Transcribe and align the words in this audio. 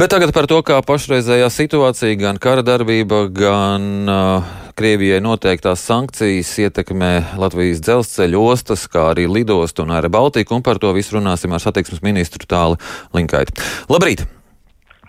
Bet 0.00 0.14
tagad 0.14 0.30
par 0.32 0.46
to, 0.48 0.62
kā 0.64 0.78
pašreizējā 0.80 1.50
situācija, 1.52 2.16
gan 2.16 2.38
kara 2.40 2.62
darbība, 2.64 3.26
gan 3.36 4.08
uh, 4.08 4.54
Krievijai 4.72 5.18
noteiktās 5.20 5.84
sankcijas 5.84 6.54
ietekmē 6.64 7.12
Latvijas 7.36 7.84
dzelzceļa 7.84 8.40
ostas, 8.40 8.86
kā 8.88 9.10
arī 9.10 9.28
lidostu 9.28 9.84
un 9.84 9.92
arī 9.98 10.08
Baltiku, 10.08 10.56
un 10.56 10.64
par 10.64 10.80
to 10.80 10.96
visu 10.96 11.18
runāsim 11.18 11.52
ar 11.52 11.60
satiksmes 11.60 12.00
ministru 12.00 12.48
Tāli 12.48 12.80
Linkaiti. 13.12 13.60
Labrīt! 13.92 14.39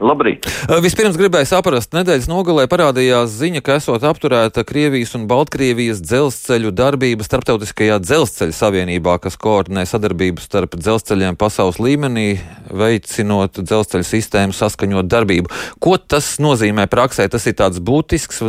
Labrīt! 0.01 0.47
Vispirms 0.81 1.17
gribēju 1.19 1.45
saprast, 1.45 1.91
nedēļas 1.93 2.25
nogalē 2.25 2.63
parādījās 2.71 3.35
ziņa, 3.37 3.61
ka 3.61 3.75
esot 3.77 4.01
apturēta 4.09 4.63
Krievijas 4.65 5.13
un 5.17 5.27
Baltkrievijas 5.29 6.01
dzelzceļu 6.01 6.71
darbība 6.73 7.25
Starptautiskajā 7.27 7.99
dzelzceļa 8.01 8.55
savienībā, 8.57 9.19
kas 9.21 9.37
koordinē 9.41 9.83
sadarbību 9.85 10.41
starp 10.41 10.73
dzelzceļiem 10.79 11.37
pasaules 11.37 11.77
līmenī, 11.77 12.31
veicinot 12.73 13.61
dzelzceļa 13.61 14.07
sistēmu 14.09 14.57
saskaņot 14.57 15.11
darbību. 15.11 15.53
Ko 15.77 15.99
tas 16.01 16.33
nozīmē 16.41 16.87
praksē? 16.89 17.29
Tas 17.29 17.45
ir 17.45 17.59
tāds 17.61 17.77
būtisks 17.77 18.41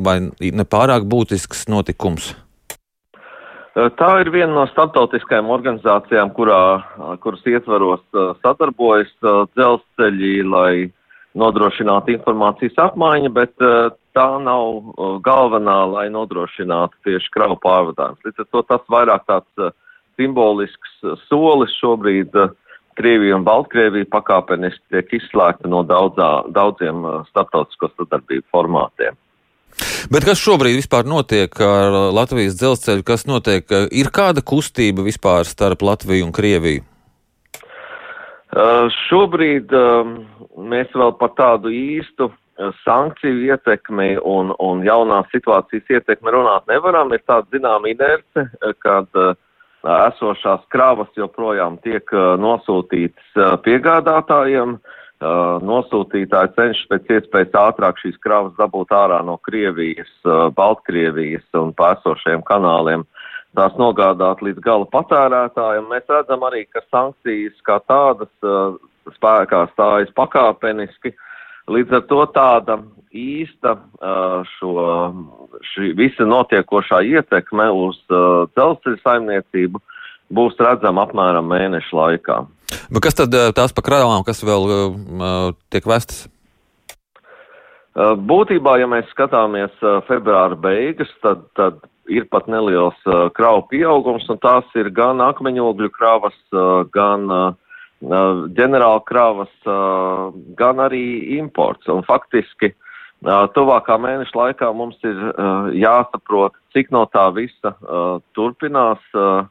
vai 0.00 0.22
nepārāk 0.40 1.04
būtisks 1.04 1.68
notikums? 1.68 2.32
Tā 3.74 4.08
ir 4.22 4.28
viena 4.30 4.52
no 4.54 4.68
starptautiskajām 4.70 5.48
organizācijām, 5.50 6.28
kurā, 6.36 6.58
kuras 7.24 7.40
ietvaros 7.50 8.04
sadarbojas 8.38 9.10
dzelzceļi, 9.56 10.34
lai 10.46 10.74
nodrošinātu 11.38 12.14
informācijas 12.14 12.76
apmaiņu, 12.88 13.30
bet 13.34 13.54
tā 14.14 14.26
nav 14.42 14.94
galvenā, 15.26 15.78
lai 15.90 16.04
nodrošinātu 16.14 17.00
tieši 17.06 17.32
kravu 17.34 17.58
pārvadājumus. 17.64 18.22
Līdz 18.26 18.44
ar 18.44 18.50
to 18.52 18.62
tas 18.70 18.84
vairāk 18.92 19.26
tāds 19.30 19.72
simbolisks 20.18 21.00
solis 21.28 21.74
šobrīd 21.80 22.36
Krievija 22.94 23.34
un 23.34 23.42
Baltkrievija 23.42 24.06
pakāpeniski 24.06 24.94
tiek 24.94 25.16
izslēgta 25.18 25.66
no 25.66 25.82
daudzā, 25.82 26.44
daudziem 26.54 27.02
starptautisko 27.32 27.90
sadarbību 27.96 28.46
formātiem. 28.54 29.18
Bet 30.14 30.22
kas 30.22 30.38
šobrīd 30.38 30.78
vispār 30.78 31.06
notiek 31.08 31.50
ar 31.58 31.96
Latvijas 32.14 32.54
dzelzceļu? 32.60 33.02
Kas 33.02 33.26
notiek? 33.26 33.66
Ir 33.90 34.12
kāda 34.14 34.44
kustība 34.46 35.02
vispār 35.02 35.48
starp 35.48 35.82
Latviju 35.82 36.28
un 36.28 36.34
Krieviju? 36.36 36.86
Uh, 38.54 38.86
šobrīd 39.08 39.72
uh, 39.74 40.06
mēs 40.62 40.92
vēl 40.94 41.10
par 41.18 41.32
tādu 41.34 41.72
īstu 41.74 42.28
uh, 42.30 42.68
sankciju 42.84 43.48
ietekmi 43.48 44.12
un, 44.22 44.52
un 44.62 44.84
jaunās 44.86 45.26
situācijas 45.34 45.90
ietekmi 45.96 46.30
runāt 46.30 46.68
nevaram. 46.70 47.10
Ir 47.10 47.24
tāda 47.26 47.50
zināma 47.50 47.90
inerce, 47.90 48.44
kad 48.84 49.10
uh, 49.18 49.32
esošās 49.82 50.62
kravas 50.70 51.10
joprojām 51.18 51.80
tiek 51.84 52.08
nosūtītas 52.40 53.34
piegādātājiem. 53.66 54.78
Nosūtītāji 55.64 56.54
cenšas 56.56 56.88
pēc 56.90 57.10
iespējas 57.16 57.58
ātrāk 57.60 58.00
šīs 58.00 58.16
kravas 58.24 58.54
dabūt 58.58 58.94
ārā 58.96 59.20
no 59.24 59.36
Krievijas, 59.44 60.10
Baltkrievijas 60.56 61.44
un 61.60 61.74
pārsošajiem 61.76 62.42
kanāliem, 62.48 63.04
tās 63.58 63.76
nogādāt 63.80 64.42
līdz 64.44 64.62
gala 64.64 64.88
patērētājiem. 64.92 65.86
Mēs 65.90 66.10
redzam 66.10 66.44
arī, 66.48 66.64
ka 66.70 66.82
sankcijas 66.90 67.56
kā 67.66 67.78
tādas 67.88 68.32
uh, 68.46 68.76
spēkā 69.16 69.66
stājas 69.72 70.12
pakāpeniski. 70.18 71.14
Līdz 71.72 71.96
ar 71.96 72.02
to 72.10 72.20
tāda 72.34 72.76
īsta 73.14 73.78
šo, 74.58 74.72
šī 75.72 75.94
visa 75.96 76.26
notiekošā 76.28 77.00
ietekme 77.08 77.70
uz 77.72 77.96
dzelzceļa 78.10 79.00
saimniecību 79.00 79.80
būs 80.34 80.60
redzama 80.60 81.06
apmēram 81.06 81.48
mēneša 81.48 81.96
laikā. 81.96 82.38
Bet 82.92 83.04
kas 83.06 83.16
tad 83.16 83.34
tās 83.56 83.72
pa 83.72 83.84
krāvām, 83.86 84.24
kas 84.26 84.42
vēl 84.44 84.68
uh, 84.68 85.50
tiek 85.72 85.86
vestas? 85.88 86.26
Uh, 87.94 88.16
būtībā, 88.18 88.78
ja 88.82 88.88
mēs 88.90 89.06
skatāmies 89.14 89.74
uh, 89.84 90.00
februāra 90.08 90.58
beigas, 90.58 91.10
tad, 91.22 91.44
tad 91.54 91.78
ir 92.12 92.26
pat 92.30 92.48
neliels 92.50 92.96
uh, 93.08 93.28
kravu 93.34 93.64
pieaugums, 93.70 94.26
un 94.32 94.40
tās 94.42 94.68
ir 94.78 94.90
gan 94.94 95.22
akmeņogļu 95.24 95.90
kravas, 95.94 96.36
uh, 96.52 96.84
gan 96.94 97.28
uh, 97.32 97.54
ģenerāla 98.04 99.00
kravas, 99.08 99.52
uh, 99.64 100.34
gan 100.58 100.82
arī 100.84 101.38
imports. 101.38 101.88
Un 101.88 102.04
faktiski 102.04 102.74
uh, 102.74 103.46
tuvākā 103.56 103.96
mēneša 104.00 104.38
laikā 104.40 104.70
mums 104.76 105.00
ir 105.06 105.16
uh, 105.32 105.72
jāsaprot, 105.72 106.56
cik 106.76 106.92
no 106.92 107.06
tā 107.12 107.30
visa 107.36 107.76
uh, 107.80 108.20
turpinās. 108.36 109.02
Uh, 109.14 109.48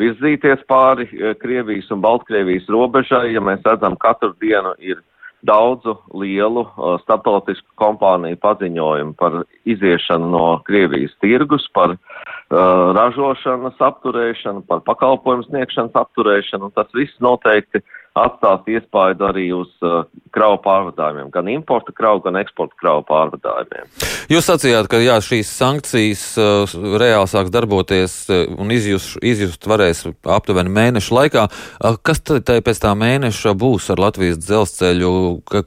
virzīties 0.00 0.64
pāri 0.70 1.06
eh, 1.12 1.34
Krievijas 1.38 1.90
un 1.94 2.02
Baltkrievijas 2.04 2.68
robežai, 2.72 3.34
ja 3.34 3.42
mēs 3.44 3.62
redzam, 3.66 3.96
katru 4.00 4.34
dienu 4.42 4.74
ir 4.82 5.02
daudzu 5.44 5.96
lielu 6.16 6.64
uh, 6.64 6.94
starptautisku 7.02 7.68
kompāniju 7.80 8.38
paziņojumu 8.42 9.16
par 9.20 9.42
iziešanu 9.68 10.30
no 10.32 10.44
Krievijas 10.66 11.12
tirgus, 11.22 11.66
par 11.76 11.96
uh, 11.96 11.98
ražošanas 12.96 13.80
apturēšanu, 13.88 14.64
par 14.68 14.84
pakalpojumu 14.88 15.46
sniegšanas 15.50 16.00
apturēšanu, 16.04 16.70
un 16.70 16.76
tas 16.76 16.88
viss 16.96 17.20
noteikti 17.24 17.82
uh, 17.82 18.00
atstās 18.14 18.62
iespaidu 18.70 19.26
arī 19.26 19.48
uz 19.54 19.70
uh, 19.82 20.04
kravu 20.34 20.60
pārvadājumiem, 20.62 21.32
gan 21.34 21.48
importa 21.50 21.92
kravu, 21.94 22.22
gan 22.24 22.38
eksporta 22.38 22.76
kravu 22.78 23.02
pārvadājumiem. 23.08 23.90
Jūs 24.30 24.46
sacījāt, 24.48 24.88
ka 24.90 25.00
jā, 25.02 25.16
šīs 25.24 25.50
sankcijas 25.50 26.22
uh, 26.38 26.76
reāli 27.00 27.30
sāks 27.30 27.50
darboties 27.54 28.16
uh, 28.30 28.44
un 28.60 28.70
izjust, 28.74 29.18
izjust 29.18 29.66
varēs 29.66 30.04
aptuveni 30.22 30.72
mēnešu 30.74 31.18
laikā. 31.18 31.48
Uh, 31.50 31.98
kas 32.06 32.22
tad 32.22 32.46
pēc 32.46 32.84
tā 32.86 32.94
mēneša 32.98 33.56
būs 33.58 33.90
ar 33.94 34.04
Latvijas 34.06 34.38
dzelzceļu? 34.44 35.12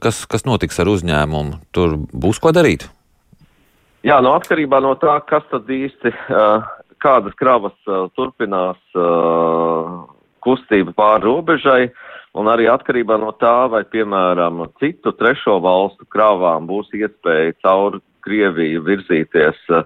Kas, 0.00 0.24
kas 0.30 0.48
notiks 0.48 0.80
ar 0.80 0.88
uzņēmumu? 0.94 1.60
Tur 1.76 1.98
būs 2.16 2.40
ko 2.40 2.54
darīt? 2.56 2.88
Jā, 4.06 4.22
no 4.24 4.32
atkarībā 4.38 4.80
no 4.80 4.94
tā, 4.96 5.20
kas 5.28 5.44
tad 5.52 5.68
īsti, 5.68 6.16
uh, 6.32 6.64
kādas 7.02 7.36
kravas 7.36 7.76
uh, 7.84 8.08
turpinās 8.16 8.80
kustību 10.38 10.94
pāri 10.96 11.26
robežai. 11.28 11.82
Uh, 11.90 12.04
Un 12.38 12.46
arī 12.50 12.68
atkarībā 12.70 13.16
no 13.18 13.32
tā, 13.40 13.66
vai, 13.72 13.82
piemēram, 13.88 14.62
citu 14.78 15.10
trešo 15.18 15.58
valstu 15.64 16.06
krāvām 16.12 16.68
būs 16.70 16.92
iespēja 16.94 17.56
caur 17.64 17.98
Krieviju 18.26 18.82
virzīties 18.86 19.58
uh, 19.72 19.82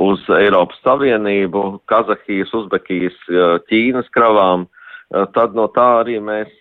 uz 0.00 0.22
Eiropas 0.32 0.78
Savienību, 0.84 1.82
Kazahijas, 1.90 2.52
Uzbekijas, 2.56 3.16
uh, 3.28 3.58
Ķīnas 3.68 4.08
kravām, 4.14 4.64
uh, 4.64 5.26
tad 5.34 5.56
no 5.58 5.66
tā 5.76 5.88
arī 6.02 6.18
mēs 6.24 6.52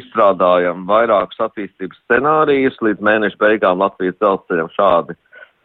izstrādājam 0.00 0.84
vairākus 0.86 1.40
attīstības 1.48 1.98
scenārijus. 2.04 2.78
Līdz 2.84 3.02
mēneša 3.02 3.40
beigām 3.40 3.82
Latvijas 3.82 4.18
dzelzceļam 4.20 4.70
šādi 4.76 5.18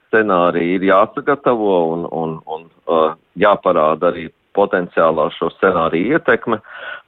scenāriji 0.10 0.80
ir 0.80 0.88
jāsagatavo 0.90 1.76
un, 1.94 2.08
un, 2.10 2.40
un 2.50 2.66
jāparāda 3.40 4.10
arī 4.10 4.30
potenciālā 4.58 5.30
šo 5.38 5.50
scenāriju 5.56 6.18
ietekme, 6.18 6.59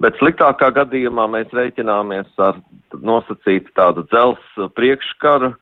bet 0.04 0.18
sliktākā 0.20 0.72
gadījumā 0.80 1.28
mēs 1.32 1.54
reiķināmies 1.56 2.32
ar 2.42 2.60
nosacītu 2.96 3.74
tādu 3.78 4.06
dzels 4.12 4.72
priekškaru 4.78 5.54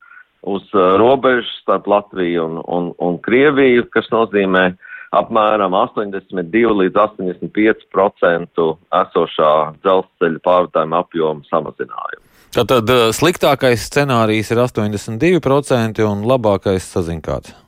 uz 0.54 0.66
uh, 0.74 0.96
robežas 1.00 1.52
starp 1.62 1.86
Latviju 1.88 2.44
un, 2.44 2.60
un, 2.66 2.90
un 2.98 3.16
Krieviju, 3.24 3.86
kas 3.94 4.10
nozīmē 4.12 4.74
apmēram 5.14 5.74
82 5.78 6.76
līdz 6.82 7.00
85% 7.00 8.68
esošā 9.00 9.54
dzelzceļa 9.80 10.44
pārvadājuma 10.44 11.02
apjoma 11.04 11.48
samazinājumu. 11.50 12.24
Tātad 12.54 12.90
uh, 12.92 13.08
sliktākais 13.14 13.88
scenārijs 13.88 14.52
ir 14.54 14.62
82% 14.62 16.04
un 16.06 16.26
labākais 16.30 16.86
sazinkāts. 16.86 17.63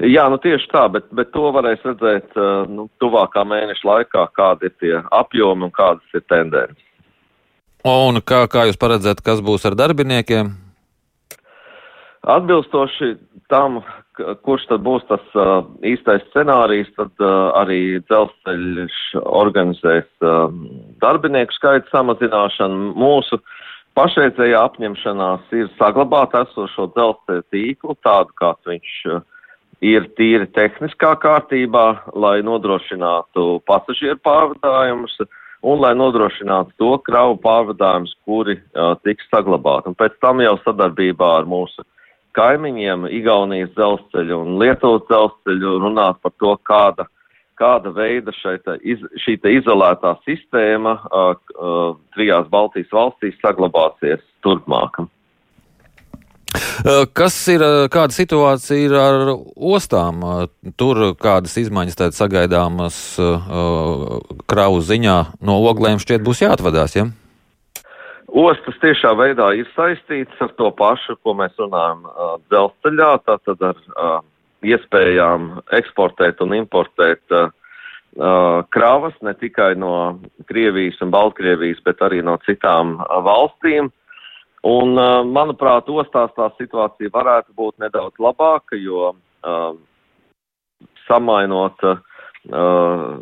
Jā, 0.00 0.22
nu 0.32 0.38
tieši 0.40 0.68
tā, 0.72 0.86
bet, 0.88 1.10
bet 1.12 1.28
to 1.34 1.50
varēs 1.52 1.82
redzēt 1.84 2.38
nu, 2.72 2.86
tuvākā 3.02 3.42
mēneša 3.44 3.84
laikā, 3.84 4.22
kādi 4.32 4.70
ir 4.70 4.76
tie 4.80 4.94
apjomi 5.12 5.66
un 5.68 5.74
kādas 5.76 6.16
ir 6.16 6.24
tendences. 6.30 6.86
Un 7.84 8.20
kā, 8.24 8.44
kā 8.48 8.66
jūs 8.68 8.80
paredzat, 8.80 9.20
kas 9.24 9.40
būs 9.44 9.64
ar 9.68 9.76
darbiniekiem? 9.76 10.52
Atbilstoši 12.28 13.14
tam, 13.48 13.78
kurš 14.44 14.66
tad 14.68 14.82
būs 14.84 15.06
tas 15.08 15.22
uh, 15.38 15.64
īstais 15.84 16.24
scenārijs, 16.28 16.90
tad 16.98 17.12
uh, 17.24 17.48
arī 17.56 18.00
dzelzceļš 18.04 18.98
organizēs 19.24 20.08
uh, 20.20 20.52
darbinieku 21.00 21.56
skaitu 21.56 21.88
samazināšanu. 21.92 22.92
Mūsu 23.00 23.40
pašreizējā 23.96 24.60
apņemšanās 24.68 25.56
ir 25.56 25.72
saglabāt 25.80 26.36
esošo 26.42 26.90
dzelzceļa 26.92 27.46
tīklu 27.56 27.96
tādu, 28.04 28.36
kāds 28.36 28.68
viņš 28.68 28.96
uh, 29.08 29.24
ir 29.80 30.08
tīri 30.18 30.46
tehniskā 30.54 31.14
kārtībā, 31.20 31.86
lai 32.14 32.40
nodrošinātu 32.44 33.60
pasažieru 33.68 34.20
pārvadājumus 34.24 35.16
un 35.62 35.80
lai 35.80 35.92
nodrošinātu 35.96 36.76
to 36.80 36.90
kravu 37.04 37.36
pārvadājumus, 37.44 38.12
kuri 38.24 38.56
uh, 38.56 38.94
tiks 39.04 39.28
saglabāti. 39.32 39.90
Un 39.90 39.96
pēc 39.98 40.16
tam 40.24 40.40
jau 40.44 40.56
sadarbībā 40.64 41.30
ar 41.40 41.48
mūsu 41.48 41.84
kaimiņiem, 42.36 43.08
Igaunijas 43.20 43.72
dzelzceļu 43.74 44.42
un 44.44 44.58
Lietuvas 44.60 45.06
dzelzceļu 45.08 45.78
runāt 45.82 46.20
par 46.22 46.34
to, 46.40 46.54
kāda, 46.68 47.08
kāda 47.60 47.92
veida 47.96 48.32
šeit, 48.36 48.68
iz, 48.80 49.02
šī 49.24 49.36
izolētā 49.58 50.14
sistēma 50.28 50.96
uh, 51.00 51.32
uh, 51.56 51.80
trijās 52.16 52.48
Baltijas 52.52 52.92
valstīs 52.94 53.40
saglabāsies 53.42 54.22
turpmāk. 54.46 55.02
Kas 57.12 57.36
ir, 57.52 57.62
kāda 57.92 58.14
situācija 58.14 58.78
ir 58.86 58.94
ar 58.96 59.32
ostām? 59.54 60.22
Tur 60.80 61.12
kādas 61.20 61.56
izmaiņas 61.60 61.98
tādas 61.98 62.20
sagaidāmas 62.22 62.98
kravu 64.50 64.80
ziņā 64.84 65.18
no 65.44 65.58
oglēm 65.70 66.00
šķiet 66.02 66.24
būs 66.24 66.44
jāatvadās, 66.46 66.96
ja? 66.96 67.08
Ostas 68.30 68.76
tiešā 68.80 69.10
veidā 69.18 69.50
ir 69.58 69.68
saistītas 69.74 70.40
ar 70.40 70.52
to 70.56 70.70
pašu, 70.78 71.18
ko 71.24 71.34
mēs 71.34 71.56
runājam 71.58 72.04
dzelzceļā, 72.48 73.14
tātad 73.26 73.64
ar 73.72 74.20
iespējām 74.62 75.56
eksportēt 75.74 76.40
un 76.44 76.54
importēt 76.54 77.34
uh, 77.34 77.50
kravas 78.70 79.14
ne 79.22 79.34
tikai 79.34 79.74
no 79.78 80.20
Krievijas 80.48 81.00
un 81.02 81.10
Baltkrievijas, 81.10 81.82
bet 81.84 82.02
arī 82.02 82.22
no 82.22 82.36
citām 82.46 82.98
valstīm. 83.00 83.90
Un, 84.66 84.92
uh, 84.98 85.22
manuprāt, 85.24 85.88
ostās 85.88 86.32
tā 86.36 86.50
situācija 86.58 87.12
varētu 87.14 87.54
būt 87.56 87.78
nedaudz 87.80 88.20
labāka, 88.20 88.76
jo 88.76 89.14
uh, 89.14 89.72
samainot 91.08 91.80
uh, 91.88 93.16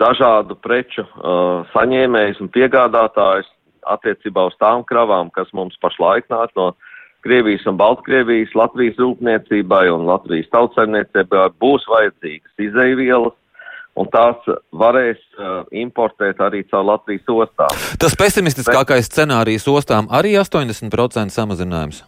dažādu 0.00 0.56
preču 0.64 1.04
uh, 1.04 1.68
saņēmējus 1.74 2.40
un 2.40 2.52
piegādātājus 2.56 3.50
attiecībā 3.86 4.48
uz 4.48 4.56
tām 4.60 4.84
kravām, 4.88 5.30
kas 5.30 5.52
mums 5.52 5.76
pašlaik 5.82 6.30
nāk 6.32 6.56
no 6.56 6.72
Krievijas 7.26 7.64
un 7.66 7.76
Baltkrievijas, 7.80 8.54
Latvijas 8.54 8.98
rūpniecībai 9.02 9.88
un 9.90 10.06
Latvijas 10.06 10.48
tautsaimniecībai 10.54 11.48
būs 11.60 11.84
vajadzīgas 11.90 12.64
izaivielas, 12.68 13.34
un 13.96 14.10
tās 14.12 14.50
varēs 14.76 15.20
uh, 15.36 15.64
importēt 15.72 16.40
arī 16.44 16.62
caur 16.70 16.84
Latvijas 16.92 17.32
ostām. 17.32 17.80
Tas 18.00 18.16
pesimistiskākais 18.18 19.08
scenārijs 19.10 19.66
ostām 19.72 20.10
arī 20.12 20.36
80% 20.40 21.34
samazinājums. 21.34 22.04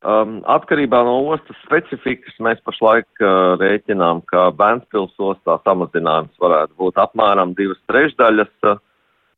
Um, 0.00 0.38
atkarībā 0.48 1.02
no 1.04 1.18
ostas 1.34 1.58
specifikas 1.66 2.38
mēs 2.40 2.60
pašlaik 2.64 3.08
uh, 3.20 3.56
rēķinām, 3.60 4.22
ka 4.32 4.48
Bēnspils 4.56 5.12
ostā 5.20 5.58
samazinājums 5.66 6.32
varētu 6.40 6.78
būt 6.80 7.02
apmēram 7.04 7.52
divas 7.58 7.80
trešdaļas. 7.90 8.54
Uh, 8.64 8.78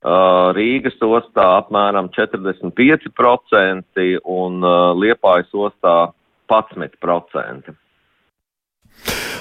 Uh, 0.02 0.50
Rīgas 0.50 0.96
ostā 0.99 1.44
apmēram 1.61 2.08
45% 2.11 4.06
un 4.26 4.56
uh, 4.67 4.90
Liepājas 4.99 5.52
ostā 5.55 6.11
11%. 6.50 7.70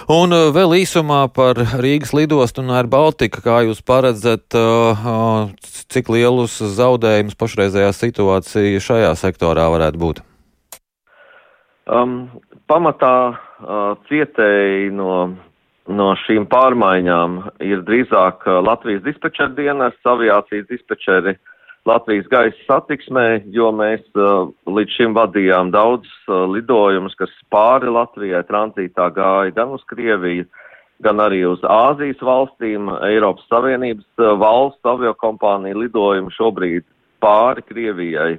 Un 0.10 0.34
uh, 0.34 0.50
vēl 0.56 0.80
īsumā 0.82 1.26
par 1.36 1.60
Rīgas 1.82 2.16
lidostu 2.18 2.64
un 2.64 2.74
ar 2.74 2.90
Baltiku. 2.90 3.44
Kā 3.46 3.62
jūs 3.68 3.84
paredzat, 3.86 4.48
cik 5.92 6.10
lielus 6.10 6.58
zaudējumus 6.80 7.38
pašreizējā 7.38 7.94
situācija 7.94 8.82
šajā 8.82 9.14
sektorā 9.20 9.70
varētu 9.74 10.02
būt? 10.02 10.26
Um, 11.92 12.30
pamatā 12.72 13.16
uh, 13.30 13.96
cietēji 14.08 14.92
no 14.96 15.24
no 15.90 16.12
šīm 16.26 16.46
pārmaiņām 16.52 17.38
ir 17.66 17.82
drīzāk 17.88 18.46
uh, 18.48 18.60
Latvijas 18.64 19.04
dispečera 19.06 19.52
dienas, 19.58 19.98
aviācijas 20.08 20.68
dispečeri 20.70 21.36
Latvijas 21.90 22.28
gaisa 22.30 22.66
satiksmē, 22.68 23.42
jo 23.50 23.72
mēs 23.74 24.04
uh, 24.14 24.52
līdz 24.70 24.98
šim 24.98 25.16
vadījām 25.18 25.72
daudz 25.74 26.10
uh, 26.28 26.46
lidojumus, 26.52 27.16
kas 27.18 27.34
pāri 27.54 27.90
Latvijai 27.90 28.44
tranzītā 28.46 29.10
gāja 29.16 29.56
gan 29.56 29.74
uz 29.74 29.82
Krieviju, 29.90 30.46
gan 31.02 31.24
arī 31.24 31.42
uz 31.50 31.64
Āzijas 31.66 32.22
valstīm. 32.22 32.92
Eiropas 33.10 33.48
Savienības 33.50 34.06
uh, 34.22 34.36
valstu 34.42 34.94
aviokompāniju 34.94 35.86
lidojumi 35.88 36.36
šobrīd 36.38 36.86
pāri 37.22 37.66
Krievijai 37.66 38.36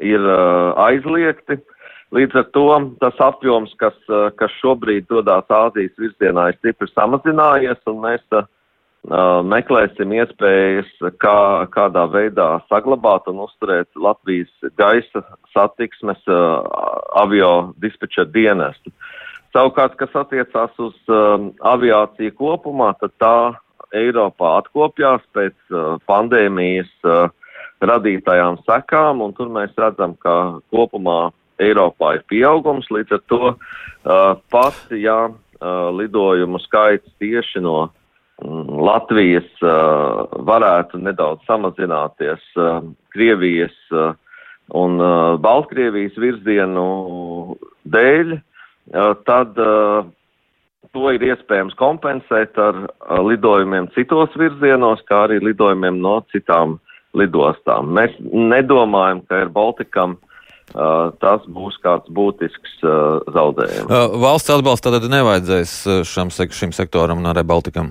ir 0.00 0.24
uh, 0.24 0.72
aizliegti. 0.88 1.60
Uh, 1.60 1.74
Līdz 2.16 2.38
ar 2.40 2.46
to 2.56 2.68
tas 3.02 3.18
apjoms, 3.20 3.74
kas, 3.80 3.96
eh, 4.08 4.30
kas 4.40 4.52
šobrīd 4.62 5.08
dodas 5.12 5.48
Āzijas 5.52 5.92
virzienā, 6.00 6.48
ir 6.48 6.56
stipri 6.56 6.88
samazinājies, 6.94 7.80
un 7.90 8.00
mēs 8.00 8.22
uh, 8.32 8.46
meklēsim 9.08 10.12
iespējas, 10.12 10.88
kā, 11.22 11.66
kādā 11.72 12.04
veidā 12.12 12.60
saglabāt 12.68 13.28
un 13.30 13.40
uzturēt 13.46 13.88
Latvijas 13.96 14.50
gaisa 14.76 15.22
satiksmes 15.54 16.20
uh, 16.28 16.60
avio 17.16 17.72
dispečera 17.80 18.28
dienestu. 18.28 18.92
Savukārt, 19.56 19.96
kas 19.96 20.12
attiecās 20.12 20.74
uz 20.78 20.94
um, 21.08 21.52
aviāciju 21.64 22.34
kopumā, 22.36 22.92
tad 23.00 23.14
tā 23.18 23.36
Eiropā 23.96 24.58
atkopjās 24.60 25.24
pēc 25.32 25.56
uh, 25.72 25.96
pandēmijas 26.04 26.90
uh, 27.08 27.30
radītajām 27.80 28.58
sekām, 28.66 29.22
un 29.24 29.32
tur 29.32 29.48
mēs 29.48 29.72
redzam, 29.78 30.18
ka 30.20 30.60
kopumā 30.74 31.30
Eiropā 31.58 32.18
ir 32.18 32.26
pieaugums, 32.28 32.90
līdz 32.92 33.16
ar 33.16 33.22
to 33.32 33.40
uh, 33.54 34.36
pat, 34.52 34.76
ja 34.92 35.30
uh, 35.30 35.88
lidojumu 35.96 36.60
skaits 36.62 37.08
tieši 37.22 37.64
no 37.64 37.88
Latvijas 38.38 39.48
varētu 40.46 41.00
nedaudz 41.02 41.42
samazināties 41.48 42.44
Krievijas 43.10 43.74
un 44.78 45.00
Baltkrievijas 45.42 46.14
virzienu 46.20 46.84
dēļ, 47.88 48.36
tad 49.26 49.58
to 50.94 51.10
ir 51.16 51.26
iespējams 51.32 51.74
kompensēt 51.80 52.56
ar 52.62 52.84
lidojumiem 53.26 53.90
citos 53.96 54.30
virzienos, 54.38 55.02
kā 55.10 55.24
arī 55.26 55.42
lidojumiem 55.42 55.98
no 55.98 56.20
citām 56.30 56.78
lidostām. 57.18 57.90
Mēs 57.96 58.14
nedomājam, 58.22 59.26
ka 59.26 59.42
ir 59.44 59.50
Baltikam 59.52 60.18
tas 60.68 61.44
būs 61.48 61.78
kāds 61.82 62.06
būtisks 62.12 62.82
zaudējums. 62.84 63.88
Valsts 64.20 64.52
atbalsta 64.52 64.92
tad 64.94 65.08
nevajadzēs 65.10 66.04
šam, 66.06 66.30
šim 66.30 66.76
sektoram 66.76 67.18
un 67.18 67.32
arī 67.32 67.42
Baltikam? 67.48 67.90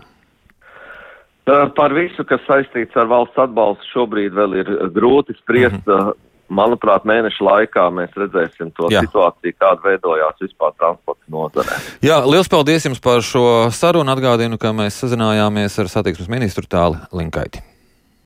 Par 1.47 1.93
visu, 1.95 2.25
kas 2.27 2.43
saistīts 2.47 2.97
ar 2.99 3.07
valsts 3.07 3.39
atbalstu, 3.39 3.85
šobrīd 3.93 4.33
vēl 4.35 4.55
ir 4.61 4.71
grūti 4.95 5.37
spriest. 5.39 5.83
Mm 5.85 5.93
-hmm. 5.93 6.23
Manuprāt, 6.47 7.03
mēneša 7.03 7.43
laikā 7.43 7.89
mēs 7.91 8.13
redzēsim 8.15 8.71
to 8.71 8.87
Jā. 8.87 9.01
situāciju, 9.03 9.51
kāda 9.59 9.83
veidojās 9.83 10.39
vispār 10.39 10.71
transporta 10.79 11.23
nozarē. 11.27 11.75
Jā, 11.99 12.23
liels 12.23 12.47
paldies 12.47 12.85
jums 12.85 13.03
par 13.03 13.19
šo 13.19 13.67
sarunu. 13.71 14.11
Atgādinu, 14.11 14.57
ka 14.57 14.71
mēs 14.71 14.95
sazinājāmies 15.03 15.79
ar 15.79 15.91
satiksmes 15.91 16.29
ministru 16.31 16.63
Tāli 16.63 16.95
Linkaiti. 17.11 17.76